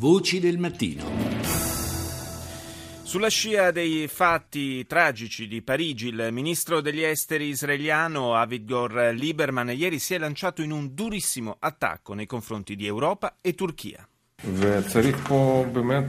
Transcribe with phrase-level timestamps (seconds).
[0.00, 1.03] Voci del mattino.
[3.03, 9.99] Sulla scia dei fatti tragici di Parigi, il ministro degli esteri israeliano Avigdor Lieberman ieri
[9.99, 14.07] si è lanciato in un durissimo attacco nei confronti di Europa e Turchia.
[14.43, 16.05] וצריך פה באמת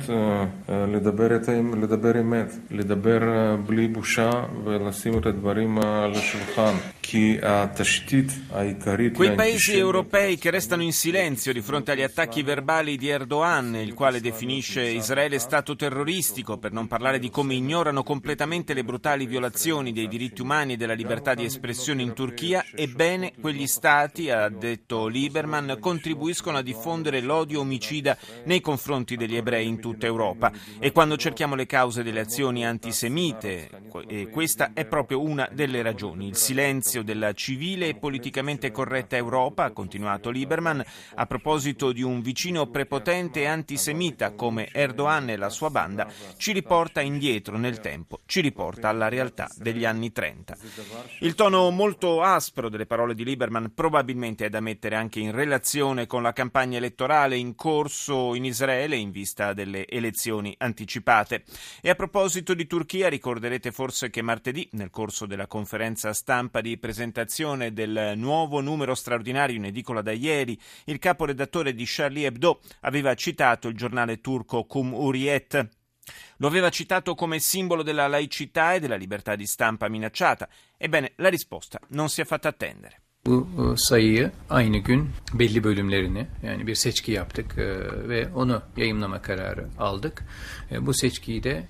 [0.68, 1.48] לדבר, את,
[1.82, 3.20] לדבר אמת, לדבר
[3.66, 4.30] בלי בושה
[4.64, 6.74] ולשים את הדברים על השולחן.
[9.12, 13.92] Quei paesi europei che restano in silenzio di fronte agli attacchi verbali di Erdogan, il
[13.92, 19.92] quale definisce Israele Stato terroristico, per non parlare di come ignorano completamente le brutali violazioni
[19.92, 25.08] dei diritti umani e della libertà di espressione in Turchia, ebbene quegli Stati, ha detto
[25.08, 30.52] Lieberman, contribuiscono a diffondere l'odio omicida nei confronti degli ebrei in tutta Europa.
[30.78, 33.68] E quando cerchiamo le cause delle azioni antisemite,
[34.30, 39.70] questa è proprio una delle ragioni, il silenzio della civile e politicamente corretta Europa, ha
[39.70, 45.70] continuato Lieberman, a proposito di un vicino prepotente e antisemita come Erdogan e la sua
[45.70, 50.56] banda, ci riporta indietro nel tempo, ci riporta alla realtà degli anni 30.
[51.20, 56.06] Il tono molto aspro delle parole di Lieberman probabilmente è da mettere anche in relazione
[56.06, 61.44] con la campagna elettorale in corso in Israele in vista delle elezioni anticipate.
[61.80, 66.78] E a proposito di Turchia, ricorderete forse che martedì, nel corso della conferenza stampa di
[66.82, 73.14] presentazione del nuovo numero straordinario in edicola da ieri, il caporedattore di Charlie Hebdo aveva
[73.14, 75.68] citato il giornale turco Cumhuriyet.
[76.38, 80.48] Lo aveva citato come simbolo della laicità e della libertà di stampa minacciata.
[80.76, 82.96] Ebbene, la risposta non si è fatta attendere.
[83.24, 87.58] Bu sayıyı aynı gün belli bölümlerini yani bir seçki yaptık
[88.08, 90.24] ve onu yayımlama kararı aldık.
[90.80, 91.64] Bu seçkiyi de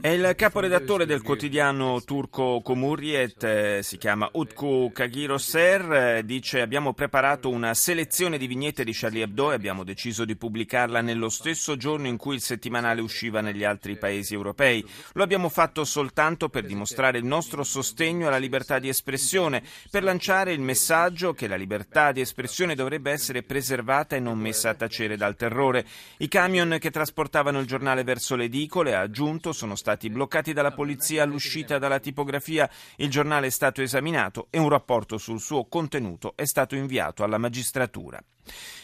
[0.00, 7.72] È il caporedattore del quotidiano turco Cumhuriyet, si chiama Utku Kagiroser, dice abbiamo preparato una
[7.72, 12.16] selezione di vignette di Charlie Hebdo e abbiamo deciso di pubblicarla nello stesso giorno in
[12.16, 14.84] cui il settimanale usciva negli altri paesi europei.
[15.12, 20.52] Lo abbiamo fatto soltanto per dimostrare il nostro sostegno alla libertà di espressione, per lanciare
[20.52, 25.16] il messaggio che la libertà di espressione dovrebbe essere preservata e non messa a tacere
[25.16, 25.86] dal terrore.
[26.18, 30.72] I camion che trasportavano il giornale verso le edicole a aggiunto, sono stati bloccati dalla
[30.72, 36.32] polizia all'uscita dalla tipografia, il giornale è stato esaminato e un rapporto sul suo contenuto
[36.34, 38.24] è stato inviato alla magistratura.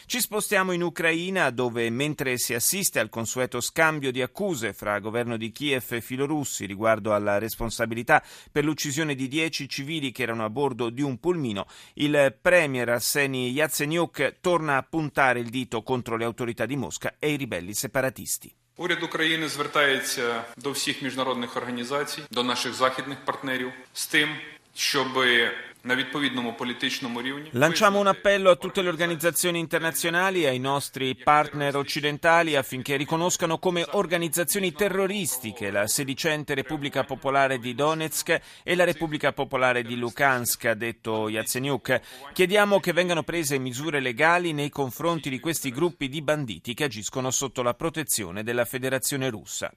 [0.05, 5.35] Ci spostiamo in Ucraina dove mentre si assiste al consueto scambio di accuse fra governo
[5.35, 10.49] di Kiev e filorussi riguardo alla responsabilità per l'uccisione di dieci civili che erano a
[10.49, 16.25] bordo di un pulmino, il premier Arseny Yatsenyuk torna a puntare il dito contro le
[16.25, 18.58] autorità di Mosca e i ribelli separatisti.
[18.79, 24.29] Уряд України звертається до всіх міжнародних організацій, до наших західних партнерів з тим,
[25.84, 26.30] щоби
[27.50, 33.58] Lanciamo un appello a tutte le organizzazioni internazionali e ai nostri partner occidentali affinché riconoscano
[33.58, 40.64] come organizzazioni terroristiche la sedicente Repubblica Popolare di Donetsk e la Repubblica Popolare di Lugansk,
[40.64, 42.00] ha detto Yatsenyuk.
[42.32, 47.30] Chiediamo che vengano prese misure legali nei confronti di questi gruppi di banditi che agiscono
[47.30, 49.70] sotto la protezione della Federazione russa.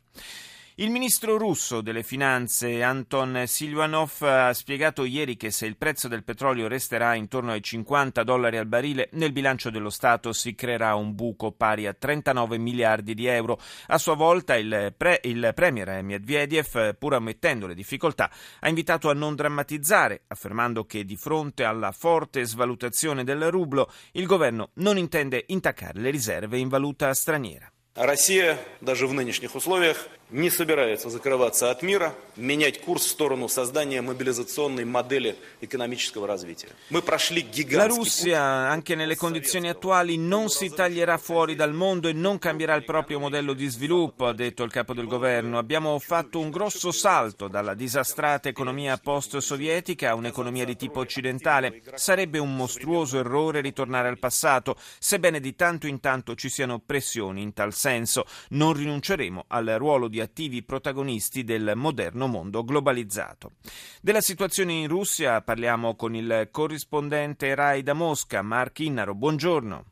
[0.79, 6.23] Il ministro russo delle finanze Anton Silvanov ha spiegato ieri che se il prezzo del
[6.23, 11.15] petrolio resterà intorno ai 50 dollari al barile, nel bilancio dello Stato si creerà un
[11.15, 13.59] buco pari a 39 miliardi di euro.
[13.87, 19.15] A sua volta il, pre, il premier Medvedev, pur ammettendo le difficoltà, ha invitato a
[19.15, 25.45] non drammatizzare, affermando che di fronte alla forte svalutazione del rublo il governo non intende
[25.47, 27.71] intaccare le riserve in valuta straniera.
[27.97, 34.01] Россия даже в нынешних условиях не собирается закрываться от мира, менять курс в сторону создания
[34.01, 36.67] мобилизационной модели экономического развития.
[36.89, 42.09] Мы прошли гигантский La Russia, anche nelle condizioni attuali, non si taglierà fuori dal mondo
[42.09, 45.57] e non cambierà il proprio modello di sviluppo, ha detto il capo del governo.
[45.57, 51.81] Abbiamo fatto un grosso salto dalla disastrata economia post-sovietica a un'economia di tipo occidentale.
[51.95, 57.41] Sarebbe un mostruoso errore ritornare al passato, sebbene di tanto in tanto ci siano pressioni
[57.41, 58.25] in tal senso.
[58.49, 63.52] Non rinunceremo al ruolo di attivi protagonisti del moderno mondo globalizzato.
[64.00, 69.14] Della situazione in Russia parliamo con il corrispondente RAI da Mosca, Mark Innaro.
[69.14, 69.84] Buongiorno.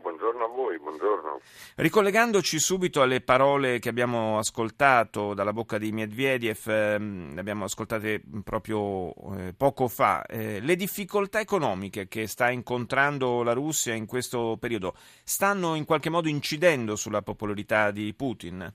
[0.00, 1.40] buongiorno a voi, buongiorno.
[1.76, 8.22] Ricollegandoci subito alle parole che abbiamo ascoltato dalla bocca di Medvedev, ehm, le abbiamo ascoltate
[8.42, 14.56] proprio eh, poco fa, eh, le difficoltà economiche che sta incontrando la Russia in questo
[14.58, 18.72] periodo stanno in qualche modo incidendo sulla popolarità di Putin?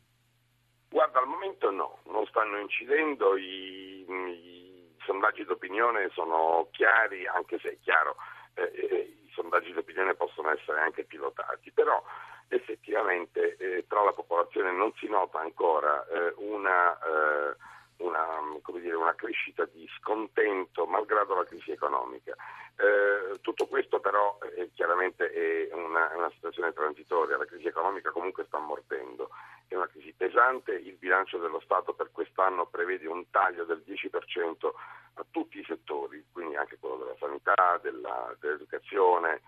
[0.92, 7.70] Guarda, al momento no, non stanno incidendo, i, i sondaggi d'opinione sono chiari, anche se
[7.70, 8.18] è chiaro,
[8.56, 12.04] eh, eh, i sondaggi d'opinione possono essere anche pilotati, però
[12.50, 17.56] effettivamente eh, tra la popolazione non si nota ancora eh, una, eh,
[18.00, 18.26] una,
[18.74, 22.36] dire, una, crescita di scontento malgrado la crisi economica.
[22.76, 28.44] Eh, tutto questo però eh, chiaramente è una, una, situazione transitoria, la crisi economica comunque
[28.44, 29.30] sta mordendo,
[29.74, 34.70] è una crisi pesante, il bilancio dello Stato per quest'anno prevede un taglio del 10%
[35.16, 39.42] a tutti i settori, quindi anche quello della sanità, della, dell'educazione,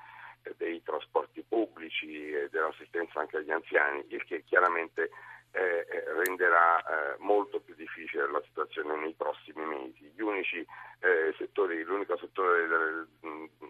[0.57, 5.09] dei trasporti pubblici e dell'assistenza anche agli anziani, il che chiaramente
[5.51, 10.11] eh, eh, renderà eh, molto più difficile la situazione nei prossimi mesi.
[10.17, 10.65] Unici
[10.99, 13.07] eh, settori, l'unico settore del,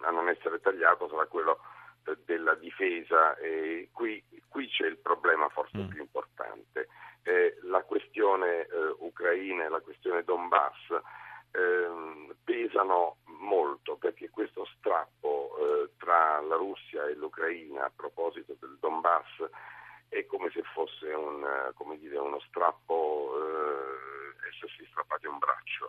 [0.02, 1.83] a non essere tagliato sarà quello eh,
[2.24, 5.88] della difesa e qui, qui, c'è il problema forse mm.
[5.88, 6.88] più importante.
[7.22, 8.66] Eh, la questione
[8.98, 10.92] ucraina e la questione Donbass
[11.54, 18.76] ehm, pesano molto perché questo strappo eh, tra la Russia e l'Ucraina a proposito del
[18.80, 19.44] Donbass
[20.08, 25.88] è come se fosse un, come dire, uno strappo, eh, essersi strappati un braccio.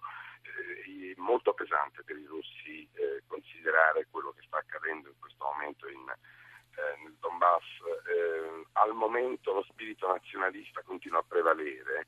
[0.55, 5.87] Eh, molto pesante per i russi eh, considerare quello che sta accadendo in questo momento
[5.87, 7.63] in, eh, nel Donbass.
[8.07, 12.07] Eh, al momento lo spirito nazionalista continua a prevalere.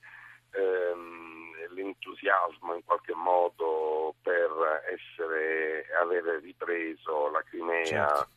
[0.52, 8.30] Ehm, l'entusiasmo in qualche modo per essere, avere ripreso la Crimea certo.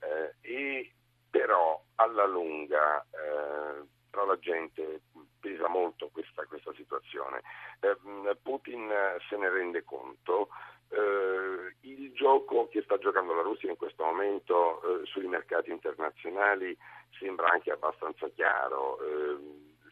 [0.00, 0.92] eh, e
[1.30, 3.84] però alla lunga eh,
[4.16, 5.02] tra la gente
[5.38, 7.42] pesa molto questa, questa situazione.
[7.80, 8.90] Eh, Putin
[9.28, 10.48] se ne rende conto.
[10.88, 16.74] Eh, il gioco che sta giocando la Russia in questo momento eh, sui mercati internazionali
[17.18, 18.98] sembra anche abbastanza chiaro.
[19.00, 19.36] Eh,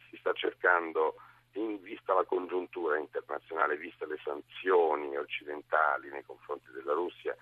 [0.09, 1.17] si sta cercando
[1.53, 7.37] in vista la congiuntura internazionale, viste le sanzioni occidentali nei confronti della Russia,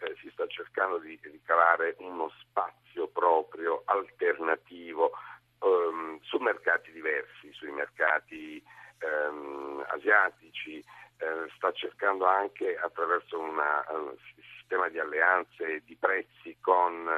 [0.00, 5.12] eh, si sta cercando di ricavare uno spazio proprio alternativo
[5.60, 8.62] ehm, su mercati diversi, sui mercati
[8.98, 10.82] ehm, asiatici,
[11.18, 17.08] eh, sta cercando anche attraverso un uh, sistema di alleanze di prezzi con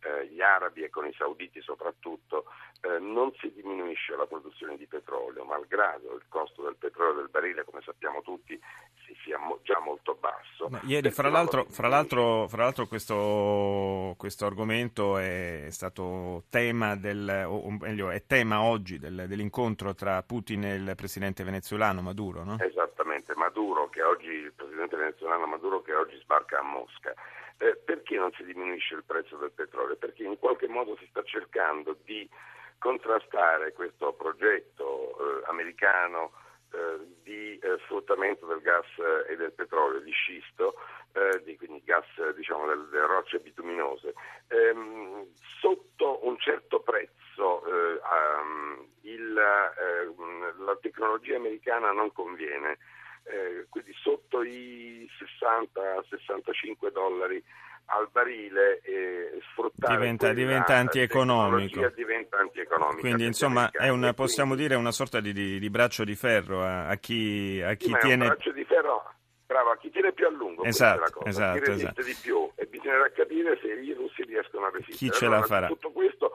[0.00, 2.44] eh, gli arabi e con i sauditi soprattutto,
[2.80, 7.64] eh, non si diminuisce la produzione di petrolio, malgrado il costo del petrolio del barile,
[7.64, 8.58] come sappiamo tutti,
[9.22, 10.68] sia mo- già molto basso.
[10.68, 17.44] Ma ieri, fra l'altro, fra l'altro, fra l'altro questo, questo, argomento è stato tema del,
[17.46, 22.56] o meglio, è tema oggi del, dell'incontro tra Putin e il presidente venezuelano Maduro, no?
[22.60, 22.95] Esattamente,
[23.36, 27.14] Maduro che oggi, il presidente venezuelano Maduro che oggi sbarca a Mosca.
[27.58, 29.96] Eh, perché non si diminuisce il prezzo del petrolio?
[29.96, 32.28] Perché in qualche modo si sta cercando di
[32.78, 36.32] contrastare questo progetto eh, americano
[36.72, 40.74] eh, di eh, sfruttamento del gas eh, e del petrolio di scisto,
[41.12, 42.04] eh, di, quindi gas
[42.34, 44.14] diciamo, delle, delle, rocce bituminose,
[44.48, 45.26] ehm,
[45.60, 52.78] sotto un certo prezzo um, il, la tecnologia americana non conviene
[53.28, 55.08] eh, quindi sotto i
[55.42, 57.42] 60-65 dollari
[57.86, 61.88] al barile e sfruttare diventa, diventa antieconomico.
[61.94, 63.00] diventa antieconomico.
[63.00, 66.62] Quindi insomma è una, possiamo quindi, dire una sorta di, di, di, braccio di ferro
[66.62, 68.26] a, a chi, a chi tiene...
[68.26, 69.14] braccio di ferro,
[69.46, 70.64] bravo, a chi tiene più a lungo.
[70.64, 72.02] Esatto, esatto, chi esatto.
[72.02, 74.96] di più e bisognerà capire se i russi riescono a resistere.
[74.96, 75.66] Chi ce allora, la farà?
[75.68, 76.32] Tutto questo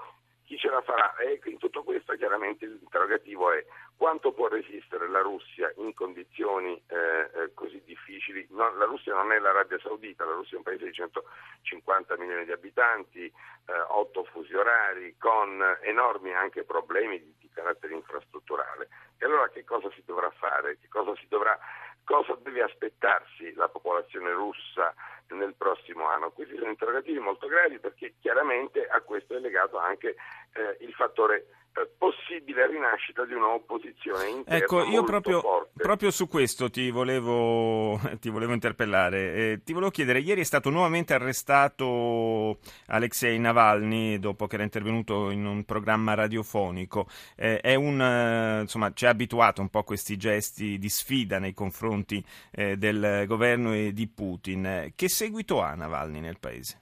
[0.52, 1.16] chi ce la farà?
[1.16, 3.66] E in tutto questo chiaramente l'interrogativo è
[4.02, 8.48] quanto può resistere la Russia in condizioni eh, eh, così difficili?
[8.50, 12.46] No, la Russia non è l'Arabia Saudita, la Russia è un paese di 150 milioni
[12.46, 18.90] di abitanti, eh, 8 fusi orari, con enormi anche problemi di, di carattere infrastrutturale.
[19.20, 20.80] E allora che cosa si dovrà fare?
[20.90, 21.56] Cosa, dovrà,
[22.04, 24.96] cosa deve aspettarsi la popolazione russa
[25.36, 26.32] nel prossimo anno?
[26.32, 30.16] Questi sono interrogativi molto gravi perché chiaramente a questo è legato anche
[30.54, 36.70] eh, il fattore eh, possibile rinascita di un'opposizione interna Ecco, io proprio, proprio, su questo
[36.70, 39.34] ti volevo, ti volevo interpellare.
[39.34, 42.58] Eh, ti volevo chiedere, ieri è stato nuovamente arrestato
[42.88, 47.08] Alexei Navalny dopo che era intervenuto in un programma radiofonico.
[47.38, 51.40] Eh, è un, eh, insomma, ci ha abituato un po' a questi gesti di sfida
[51.40, 52.22] nei confronti
[52.52, 54.92] del governo e di Putin.
[54.94, 56.82] Che seguito ha Navalny nel paese?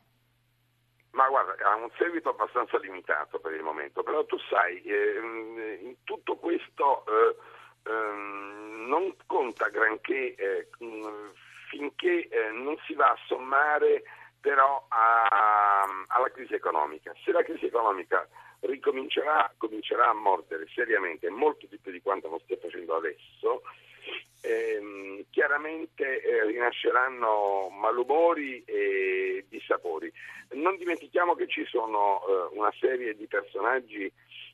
[1.12, 5.96] Ma guarda, ha un seguito abbastanza limitato per il momento, però tu sai, eh, in
[6.05, 7.36] tutto questo eh,
[7.84, 10.69] eh, non conta granché eh,
[11.69, 14.03] finché eh, non si va a sommare
[14.39, 17.12] però a, alla crisi economica.
[17.25, 18.25] Se la crisi economica
[18.62, 23.63] ricomincerà comincerà a mordere seriamente, molto di più di quanto non stia facendo adesso,
[24.41, 30.12] ehm, chiaramente eh, rinasceranno malumori e dissapori.
[30.51, 34.12] Non dimentichiamo che ci sono eh, una serie di personaggi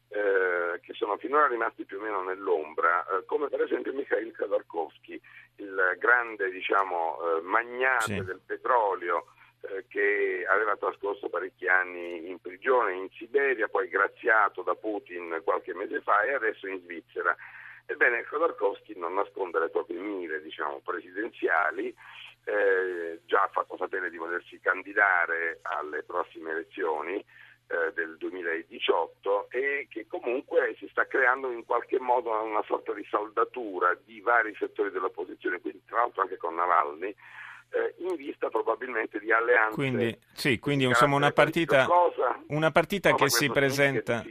[0.09, 5.19] eh, che sono finora rimasti più o meno nell'ombra, eh, come per esempio Mikhail Khodorkovsky,
[5.57, 8.23] il grande diciamo, eh, magnate sì.
[8.23, 9.25] del petrolio
[9.61, 15.73] eh, che aveva trascorso parecchi anni in prigione in Siberia, poi graziato da Putin qualche
[15.73, 17.35] mese fa e adesso in Svizzera.
[17.87, 21.95] Ebbene, Khodorkovsky non nasconde le proprie mire diciamo, presidenziali,
[22.45, 27.23] eh, già ha fatto sapere di volersi candidare alle prossime elezioni
[27.67, 33.05] eh, del 2018 e che comunque si sta creando in qualche modo una sorta di
[33.09, 37.15] saldatura di vari settori dell'opposizione, quindi tra l'altro anche con Navalny,
[37.71, 39.75] eh, in vista probabilmente di alleanze.
[39.75, 41.87] Quindi, sì, quindi insomma una partita,
[42.47, 44.23] una partita che si presenta...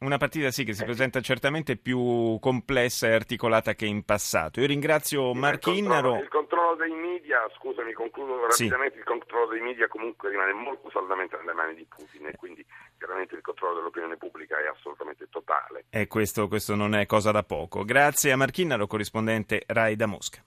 [0.00, 0.84] Una partita sì che si eh.
[0.84, 4.60] presenta certamente più complessa e articolata che in passato.
[4.60, 6.18] Io ringrazio sì, Marchinnaro.
[6.18, 8.98] Il, controllo dei media, scusami, concludo rapidamente, sì.
[8.98, 12.64] il controllo dei media comunque rimane molto saldamente nelle mani di Putin e quindi
[12.96, 15.86] chiaramente il controllo dell'opinione pubblica è assolutamente totale.
[15.90, 17.84] E questo, questo non è cosa da poco.
[17.84, 20.36] Grazie a Marchinnaro, corrispondente Rai da Mosca.